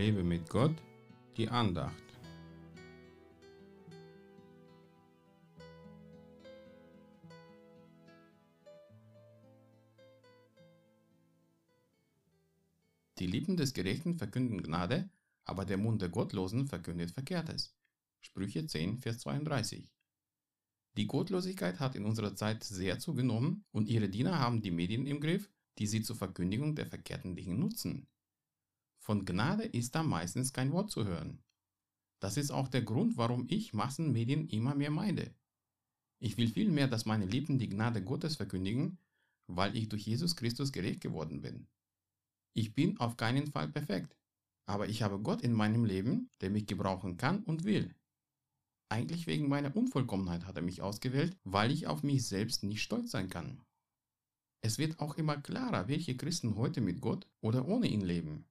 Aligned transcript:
Lebe 0.00 0.24
mit 0.24 0.48
Gott, 0.48 0.74
die 1.36 1.46
Andacht. 1.50 1.92
Die 13.18 13.26
Lippen 13.26 13.58
des 13.58 13.74
Gerechten 13.74 14.16
verkünden 14.16 14.62
Gnade, 14.62 15.10
aber 15.44 15.66
der 15.66 15.76
Mund 15.76 16.00
der 16.00 16.08
Gottlosen 16.08 16.66
verkündet 16.66 17.10
Verkehrtes. 17.10 17.76
Sprüche 18.22 18.66
10, 18.66 18.96
Vers 19.00 19.18
32. 19.18 19.92
Die 20.96 21.06
Gottlosigkeit 21.06 21.78
hat 21.78 21.94
in 21.94 22.06
unserer 22.06 22.34
Zeit 22.34 22.64
sehr 22.64 22.98
zugenommen 23.00 23.66
und 23.70 23.86
ihre 23.86 24.08
Diener 24.08 24.38
haben 24.38 24.62
die 24.62 24.70
Medien 24.70 25.06
im 25.06 25.20
Griff, 25.20 25.50
die 25.76 25.86
sie 25.86 26.00
zur 26.00 26.16
Verkündigung 26.16 26.74
der 26.74 26.86
verkehrten 26.86 27.36
Dinge 27.36 27.54
nutzen. 27.54 28.08
Von 29.00 29.24
Gnade 29.24 29.64
ist 29.64 29.94
da 29.94 30.02
meistens 30.02 30.52
kein 30.52 30.72
Wort 30.72 30.90
zu 30.90 31.06
hören. 31.06 31.42
Das 32.20 32.36
ist 32.36 32.50
auch 32.50 32.68
der 32.68 32.82
Grund, 32.82 33.16
warum 33.16 33.46
ich 33.48 33.72
Massenmedien 33.72 34.46
immer 34.48 34.74
mehr 34.74 34.90
meide. 34.90 35.34
Ich 36.18 36.36
will 36.36 36.48
vielmehr, 36.48 36.86
dass 36.86 37.06
meine 37.06 37.24
Lieben 37.24 37.58
die 37.58 37.70
Gnade 37.70 38.04
Gottes 38.04 38.36
verkündigen, 38.36 38.98
weil 39.46 39.74
ich 39.74 39.88
durch 39.88 40.06
Jesus 40.06 40.36
Christus 40.36 40.70
gerecht 40.70 41.00
geworden 41.00 41.40
bin. 41.40 41.66
Ich 42.52 42.74
bin 42.74 42.98
auf 42.98 43.16
keinen 43.16 43.46
Fall 43.46 43.68
perfekt, 43.68 44.14
aber 44.66 44.88
ich 44.88 45.02
habe 45.02 45.18
Gott 45.18 45.40
in 45.40 45.54
meinem 45.54 45.86
Leben, 45.86 46.28
der 46.42 46.50
mich 46.50 46.66
gebrauchen 46.66 47.16
kann 47.16 47.42
und 47.44 47.64
will. 47.64 47.94
Eigentlich 48.90 49.26
wegen 49.26 49.48
meiner 49.48 49.74
Unvollkommenheit 49.74 50.44
hat 50.44 50.56
er 50.56 50.62
mich 50.62 50.82
ausgewählt, 50.82 51.38
weil 51.44 51.70
ich 51.70 51.86
auf 51.86 52.02
mich 52.02 52.26
selbst 52.26 52.64
nicht 52.64 52.82
stolz 52.82 53.12
sein 53.12 53.30
kann. 53.30 53.62
Es 54.62 54.76
wird 54.76 55.00
auch 55.00 55.14
immer 55.14 55.38
klarer, 55.40 55.88
welche 55.88 56.16
Christen 56.18 56.56
heute 56.56 56.82
mit 56.82 57.00
Gott 57.00 57.26
oder 57.40 57.66
ohne 57.66 57.86
ihn 57.86 58.02
leben. 58.02 58.44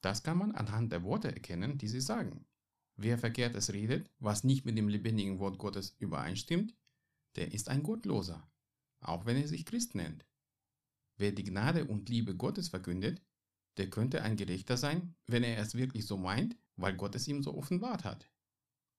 Das 0.00 0.22
kann 0.22 0.38
man 0.38 0.52
anhand 0.52 0.92
der 0.92 1.02
Worte 1.02 1.28
erkennen, 1.28 1.78
die 1.78 1.88
sie 1.88 2.00
sagen. 2.00 2.46
Wer 2.96 3.18
Verkehrtes 3.18 3.72
redet, 3.72 4.10
was 4.18 4.44
nicht 4.44 4.64
mit 4.64 4.76
dem 4.76 4.88
lebendigen 4.88 5.38
Wort 5.38 5.58
Gottes 5.58 5.96
übereinstimmt, 5.98 6.74
der 7.36 7.52
ist 7.52 7.68
ein 7.68 7.82
Gottloser, 7.82 8.50
auch 9.00 9.26
wenn 9.26 9.36
er 9.36 9.48
sich 9.48 9.64
Christ 9.64 9.94
nennt. 9.94 10.26
Wer 11.16 11.32
die 11.32 11.44
Gnade 11.44 11.84
und 11.84 12.08
Liebe 12.08 12.34
Gottes 12.34 12.68
verkündet, 12.68 13.22
der 13.76 13.88
könnte 13.88 14.22
ein 14.22 14.36
Gerechter 14.36 14.76
sein, 14.76 15.14
wenn 15.26 15.44
er 15.44 15.58
es 15.58 15.74
wirklich 15.74 16.06
so 16.06 16.16
meint, 16.16 16.56
weil 16.76 16.96
Gott 16.96 17.14
es 17.14 17.28
ihm 17.28 17.42
so 17.42 17.54
offenbart 17.54 18.04
hat. 18.04 18.30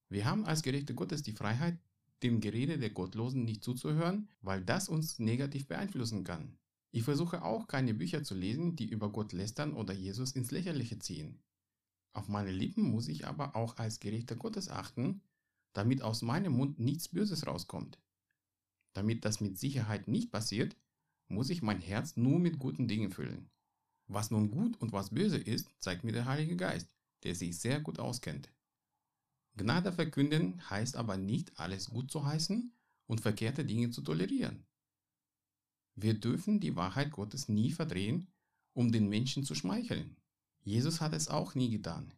Wir 0.08 0.24
haben 0.24 0.44
als 0.44 0.62
Gerechte 0.62 0.94
Gottes 0.94 1.22
die 1.22 1.32
Freiheit, 1.32 1.78
dem 2.22 2.40
Gerede 2.40 2.78
der 2.78 2.90
Gottlosen 2.90 3.44
nicht 3.44 3.64
zuzuhören, 3.64 4.28
weil 4.40 4.64
das 4.64 4.88
uns 4.88 5.18
negativ 5.18 5.66
beeinflussen 5.66 6.24
kann. 6.24 6.58
Ich 6.94 7.04
versuche 7.04 7.42
auch 7.42 7.68
keine 7.68 7.94
Bücher 7.94 8.22
zu 8.22 8.34
lesen, 8.34 8.76
die 8.76 8.84
über 8.84 9.10
Gott 9.10 9.32
lästern 9.32 9.72
oder 9.72 9.94
Jesus 9.94 10.32
ins 10.32 10.50
Lächerliche 10.50 10.98
ziehen. 10.98 11.42
Auf 12.12 12.28
meine 12.28 12.52
Lippen 12.52 12.82
muss 12.82 13.08
ich 13.08 13.26
aber 13.26 13.56
auch 13.56 13.78
als 13.78 13.98
Gerechter 13.98 14.36
Gottes 14.36 14.68
achten, 14.68 15.22
damit 15.72 16.02
aus 16.02 16.20
meinem 16.20 16.52
Mund 16.52 16.78
nichts 16.78 17.08
Böses 17.08 17.46
rauskommt. 17.46 17.98
Damit 18.92 19.24
das 19.24 19.40
mit 19.40 19.58
Sicherheit 19.58 20.06
nicht 20.06 20.30
passiert, 20.30 20.76
muss 21.28 21.48
ich 21.48 21.62
mein 21.62 21.80
Herz 21.80 22.18
nur 22.18 22.38
mit 22.38 22.58
guten 22.58 22.88
Dingen 22.88 23.10
füllen. 23.10 23.48
Was 24.06 24.30
nun 24.30 24.50
gut 24.50 24.78
und 24.78 24.92
was 24.92 25.14
böse 25.14 25.38
ist, 25.38 25.70
zeigt 25.78 26.04
mir 26.04 26.12
der 26.12 26.26
Heilige 26.26 26.56
Geist, 26.56 26.94
der 27.22 27.34
sich 27.34 27.58
sehr 27.58 27.80
gut 27.80 27.98
auskennt. 27.98 28.52
Gnade 29.56 29.92
verkünden 29.92 30.68
heißt 30.68 30.96
aber 30.96 31.16
nicht, 31.16 31.58
alles 31.58 31.88
gut 31.88 32.10
zu 32.10 32.26
heißen 32.26 32.74
und 33.06 33.20
verkehrte 33.22 33.64
Dinge 33.64 33.88
zu 33.90 34.02
tolerieren. 34.02 34.66
Wir 35.94 36.14
dürfen 36.14 36.60
die 36.60 36.76
Wahrheit 36.76 37.12
Gottes 37.12 37.48
nie 37.48 37.70
verdrehen, 37.70 38.28
um 38.72 38.92
den 38.92 39.08
Menschen 39.08 39.44
zu 39.44 39.54
schmeicheln. 39.54 40.16
Jesus 40.62 41.00
hat 41.00 41.12
es 41.12 41.28
auch 41.28 41.54
nie 41.54 41.70
getan. 41.70 42.12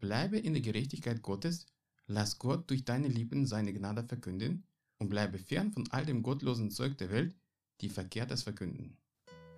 Bleibe 0.00 0.38
in 0.38 0.52
der 0.52 0.62
Gerechtigkeit 0.62 1.22
Gottes, 1.22 1.66
lass 2.06 2.38
Gott 2.38 2.70
durch 2.70 2.84
deine 2.84 3.08
Lippen 3.08 3.46
seine 3.46 3.72
Gnade 3.72 4.04
verkünden 4.04 4.64
und 4.98 5.08
bleibe 5.08 5.38
fern 5.38 5.72
von 5.72 5.88
all 5.90 6.04
dem 6.04 6.22
gottlosen 6.22 6.70
Zeug 6.70 6.98
der 6.98 7.10
Welt, 7.10 7.34
die 7.80 7.88
Verkehrtes 7.88 8.42
verkünden. 8.42 8.98